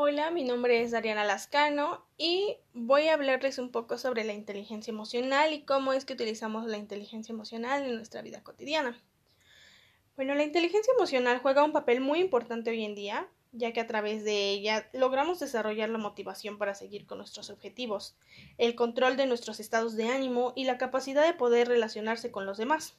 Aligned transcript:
Hola, 0.00 0.30
mi 0.30 0.44
nombre 0.44 0.80
es 0.80 0.92
Dariana 0.92 1.24
Lascano 1.24 2.06
y 2.16 2.56
voy 2.72 3.08
a 3.08 3.14
hablarles 3.14 3.58
un 3.58 3.72
poco 3.72 3.98
sobre 3.98 4.22
la 4.22 4.32
inteligencia 4.32 4.92
emocional 4.92 5.52
y 5.52 5.64
cómo 5.64 5.92
es 5.92 6.04
que 6.04 6.12
utilizamos 6.12 6.66
la 6.66 6.76
inteligencia 6.76 7.32
emocional 7.32 7.82
en 7.82 7.96
nuestra 7.96 8.22
vida 8.22 8.44
cotidiana. 8.44 8.96
Bueno, 10.14 10.36
la 10.36 10.44
inteligencia 10.44 10.92
emocional 10.96 11.40
juega 11.40 11.64
un 11.64 11.72
papel 11.72 12.00
muy 12.00 12.20
importante 12.20 12.70
hoy 12.70 12.84
en 12.84 12.94
día, 12.94 13.28
ya 13.50 13.72
que 13.72 13.80
a 13.80 13.88
través 13.88 14.22
de 14.22 14.50
ella 14.50 14.88
logramos 14.92 15.40
desarrollar 15.40 15.88
la 15.88 15.98
motivación 15.98 16.58
para 16.58 16.76
seguir 16.76 17.04
con 17.04 17.18
nuestros 17.18 17.50
objetivos, 17.50 18.16
el 18.56 18.76
control 18.76 19.16
de 19.16 19.26
nuestros 19.26 19.58
estados 19.58 19.96
de 19.96 20.10
ánimo 20.10 20.52
y 20.54 20.62
la 20.62 20.78
capacidad 20.78 21.26
de 21.26 21.34
poder 21.34 21.66
relacionarse 21.66 22.30
con 22.30 22.46
los 22.46 22.56
demás. 22.56 22.96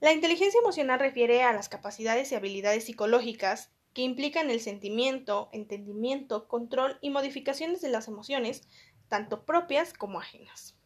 La 0.00 0.14
inteligencia 0.14 0.58
emocional 0.58 0.98
refiere 0.98 1.42
a 1.42 1.52
las 1.52 1.68
capacidades 1.68 2.32
y 2.32 2.34
habilidades 2.34 2.84
psicológicas 2.84 3.70
que 3.94 4.02
implican 4.02 4.50
el 4.50 4.60
sentimiento, 4.60 5.48
entendimiento, 5.52 6.48
control 6.48 6.98
y 7.00 7.10
modificaciones 7.10 7.80
de 7.80 7.88
las 7.88 8.08
emociones, 8.08 8.68
tanto 9.08 9.44
propias 9.44 9.92
como 9.92 10.20
ajenas. 10.20 10.76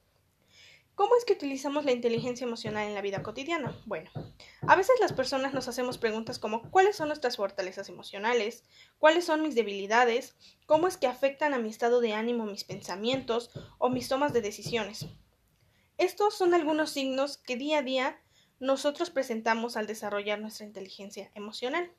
¿Cómo 0.95 1.17
es 1.17 1.25
que 1.25 1.33
utilizamos 1.33 1.85
la 1.85 1.91
inteligencia 1.91 2.45
emocional 2.45 2.87
en 2.87 2.95
la 2.95 3.01
vida 3.01 3.25
cotidiana? 3.25 3.77
Bueno, 3.85 4.11
a 4.63 4.77
veces 4.77 4.95
las 5.01 5.13
personas 5.13 5.53
nos 5.53 5.67
hacemos 5.67 5.99
preguntas 5.99 6.39
como 6.39 6.71
¿cuáles 6.71 6.95
son 6.95 7.09
nuestras 7.09 7.37
fortalezas 7.37 7.89
emocionales? 7.89 8.63
¿Cuáles 8.99 9.25
son 9.25 9.43
mis 9.43 9.57
debilidades? 9.57 10.37
¿Cómo 10.67 10.87
es 10.87 10.97
que 10.97 11.09
afectan 11.09 11.53
a 11.53 11.59
mi 11.59 11.69
estado 11.69 12.01
de 12.01 12.13
ánimo 12.13 12.47
mis 12.47 12.63
pensamientos 12.63 13.51
o 13.79 13.89
mis 13.89 14.09
tomas 14.09 14.33
de 14.33 14.41
decisiones? 14.41 15.07
Estos 15.99 16.35
son 16.35 16.55
algunos 16.55 16.91
signos 16.91 17.39
que 17.39 17.57
día 17.57 17.79
a 17.79 17.83
día 17.83 18.21
nosotros 18.61 19.11
presentamos 19.11 19.77
al 19.77 19.89
desarrollar 19.89 20.41
nuestra 20.41 20.65
inteligencia 20.65 21.31
emocional. 21.35 21.91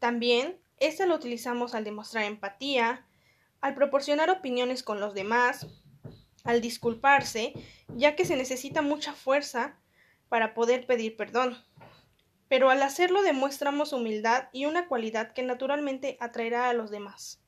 También, 0.00 0.58
esta 0.78 1.04
lo 1.04 1.14
utilizamos 1.14 1.74
al 1.74 1.84
demostrar 1.84 2.24
empatía, 2.24 3.06
al 3.60 3.74
proporcionar 3.74 4.30
opiniones 4.30 4.82
con 4.82 4.98
los 4.98 5.12
demás, 5.12 5.66
al 6.42 6.62
disculparse, 6.62 7.52
ya 7.94 8.16
que 8.16 8.24
se 8.24 8.34
necesita 8.34 8.80
mucha 8.80 9.12
fuerza 9.12 9.78
para 10.30 10.54
poder 10.54 10.86
pedir 10.86 11.18
perdón. 11.18 11.58
Pero 12.48 12.70
al 12.70 12.82
hacerlo 12.82 13.20
demostramos 13.20 13.92
humildad 13.92 14.48
y 14.54 14.64
una 14.64 14.88
cualidad 14.88 15.34
que 15.34 15.42
naturalmente 15.42 16.16
atraerá 16.18 16.70
a 16.70 16.72
los 16.72 16.90
demás. 16.90 17.42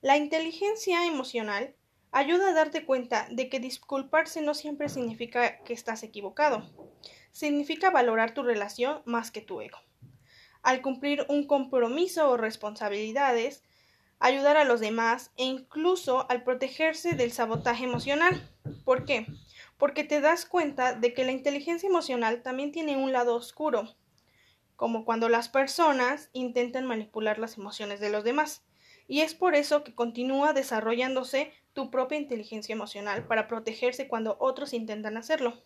La 0.00 0.16
inteligencia 0.16 1.04
emocional 1.04 1.74
ayuda 2.12 2.50
a 2.50 2.54
darte 2.54 2.86
cuenta 2.86 3.26
de 3.32 3.48
que 3.48 3.58
disculparse 3.58 4.40
no 4.40 4.54
siempre 4.54 4.88
significa 4.88 5.64
que 5.64 5.72
estás 5.72 6.04
equivocado. 6.04 6.62
Significa 7.32 7.90
valorar 7.90 8.34
tu 8.34 8.44
relación 8.44 9.02
más 9.04 9.32
que 9.32 9.40
tu 9.40 9.60
ego 9.60 9.85
al 10.66 10.82
cumplir 10.82 11.24
un 11.28 11.46
compromiso 11.46 12.28
o 12.28 12.36
responsabilidades, 12.36 13.62
ayudar 14.18 14.56
a 14.56 14.64
los 14.64 14.80
demás 14.80 15.30
e 15.36 15.44
incluso 15.44 16.28
al 16.28 16.42
protegerse 16.42 17.14
del 17.14 17.30
sabotaje 17.30 17.84
emocional. 17.84 18.50
¿Por 18.84 19.04
qué? 19.04 19.28
Porque 19.78 20.02
te 20.02 20.20
das 20.20 20.44
cuenta 20.44 20.92
de 20.92 21.14
que 21.14 21.24
la 21.24 21.30
inteligencia 21.30 21.88
emocional 21.88 22.42
también 22.42 22.72
tiene 22.72 22.96
un 22.96 23.12
lado 23.12 23.36
oscuro, 23.36 23.94
como 24.74 25.04
cuando 25.04 25.28
las 25.28 25.48
personas 25.48 26.30
intentan 26.32 26.84
manipular 26.84 27.38
las 27.38 27.58
emociones 27.58 28.00
de 28.00 28.10
los 28.10 28.24
demás. 28.24 28.64
Y 29.06 29.20
es 29.20 29.34
por 29.34 29.54
eso 29.54 29.84
que 29.84 29.94
continúa 29.94 30.52
desarrollándose 30.52 31.52
tu 31.74 31.92
propia 31.92 32.18
inteligencia 32.18 32.72
emocional 32.72 33.24
para 33.28 33.46
protegerse 33.46 34.08
cuando 34.08 34.36
otros 34.40 34.72
intentan 34.72 35.16
hacerlo. 35.16 35.62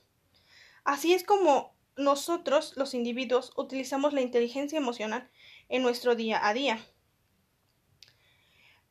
Así 0.84 1.14
es 1.14 1.24
como 1.24 1.74
nosotros, 2.00 2.72
los 2.76 2.94
individuos, 2.94 3.52
utilizamos 3.56 4.12
la 4.12 4.22
inteligencia 4.22 4.78
emocional 4.78 5.30
en 5.68 5.82
nuestro 5.82 6.16
día 6.16 6.46
a 6.46 6.54
día. 6.54 6.84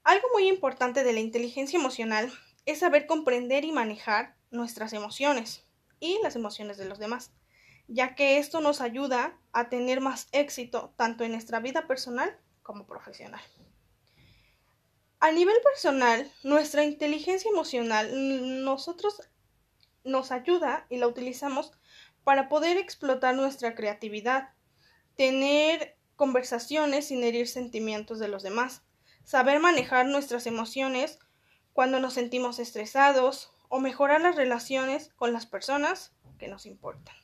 Algo 0.04 0.28
muy 0.34 0.48
importante 0.48 1.04
de 1.04 1.14
la 1.14 1.20
inteligencia 1.20 1.78
emocional 1.78 2.32
es 2.66 2.80
saber 2.80 3.06
comprender 3.06 3.66
y 3.66 3.72
manejar 3.72 4.36
nuestras 4.52 4.94
emociones 4.94 5.66
y 6.00 6.20
las 6.24 6.36
emociones 6.36 6.78
de 6.78 6.86
los 6.86 7.00
demás, 7.00 7.32
ya 7.88 8.16
que 8.16 8.38
esto 8.38 8.62
nos 8.62 8.82
ayuda 8.82 9.38
a 9.52 9.70
tener 9.70 10.02
más 10.02 10.28
éxito 10.32 10.94
tanto 10.96 11.24
en 11.24 11.32
nuestra 11.32 11.60
vida 11.60 11.88
personal 11.88 12.40
como 12.62 12.86
profesional. 12.86 13.42
A 15.20 15.32
nivel 15.32 15.58
personal, 15.64 16.32
nuestra 16.44 16.86
inteligencia 16.86 17.50
emocional 17.50 18.64
nosotros 18.64 19.22
nos 20.04 20.32
ayuda 20.32 20.86
y 20.90 20.98
la 20.98 21.08
utilizamos 21.08 21.74
para 22.24 22.50
poder 22.50 22.78
explotar 22.78 23.36
nuestra 23.36 23.76
creatividad, 23.76 24.50
tener 25.16 25.98
conversaciones 26.16 27.08
sin 27.08 27.24
herir 27.24 27.48
sentimientos 27.48 28.20
de 28.20 28.28
los 28.28 28.44
demás, 28.44 28.84
saber 29.24 29.60
manejar 29.60 30.06
nuestras 30.06 30.48
emociones 30.48 31.20
cuando 31.74 32.00
nos 32.00 32.14
sentimos 32.14 32.60
estresados 32.60 33.52
o 33.70 33.80
mejorar 33.80 34.22
las 34.22 34.36
relaciones 34.36 35.12
con 35.16 35.32
las 35.34 35.46
personas 35.46 36.14
que 36.38 36.48
nos 36.48 36.66
importan. 36.66 37.16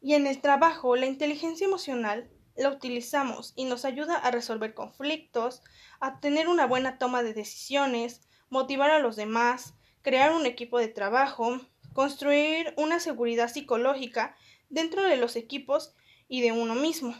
Y 0.00 0.14
en 0.14 0.26
el 0.26 0.40
trabajo, 0.40 0.96
la 0.96 1.06
inteligencia 1.06 1.66
emocional 1.66 2.30
la 2.54 2.68
utilizamos 2.68 3.52
y 3.56 3.64
nos 3.64 3.84
ayuda 3.84 4.16
a 4.16 4.30
resolver 4.30 4.74
conflictos, 4.74 5.62
a 6.00 6.20
tener 6.20 6.48
una 6.48 6.66
buena 6.66 6.98
toma 6.98 7.22
de 7.22 7.34
decisiones, 7.34 8.20
motivar 8.50 8.90
a 8.90 8.98
los 8.98 9.16
demás, 9.16 9.74
crear 10.02 10.32
un 10.32 10.44
equipo 10.44 10.78
de 10.78 10.88
trabajo, 10.88 11.60
construir 11.92 12.74
una 12.76 13.00
seguridad 13.00 13.48
psicológica 13.48 14.36
dentro 14.68 15.02
de 15.02 15.16
los 15.16 15.36
equipos 15.36 15.94
y 16.28 16.40
de 16.40 16.52
uno 16.52 16.74
mismo. 16.74 17.14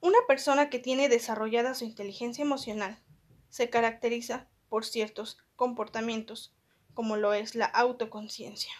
Una 0.00 0.18
persona 0.26 0.68
que 0.68 0.78
tiene 0.78 1.08
desarrollada 1.08 1.74
su 1.74 1.84
inteligencia 1.84 2.42
emocional 2.42 3.00
se 3.48 3.70
caracteriza 3.70 4.48
por 4.68 4.84
ciertos 4.84 5.38
comportamientos, 5.54 6.54
como 6.94 7.16
lo 7.16 7.34
es 7.34 7.54
la 7.54 7.66
autoconciencia. 7.66 8.72